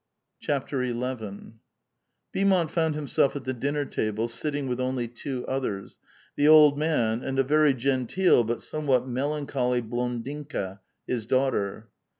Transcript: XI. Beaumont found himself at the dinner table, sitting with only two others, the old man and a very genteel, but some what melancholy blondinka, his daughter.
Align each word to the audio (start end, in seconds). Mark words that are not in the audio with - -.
XI. 0.41 0.57
Beaumont 2.33 2.71
found 2.71 2.95
himself 2.95 3.35
at 3.35 3.43
the 3.43 3.53
dinner 3.53 3.85
table, 3.85 4.27
sitting 4.27 4.67
with 4.67 4.79
only 4.79 5.07
two 5.07 5.45
others, 5.45 5.99
the 6.35 6.47
old 6.47 6.75
man 6.75 7.21
and 7.23 7.37
a 7.37 7.43
very 7.43 7.75
genteel, 7.75 8.43
but 8.43 8.63
some 8.63 8.87
what 8.87 9.07
melancholy 9.07 9.79
blondinka, 9.79 10.79
his 11.05 11.27
daughter. 11.27 11.87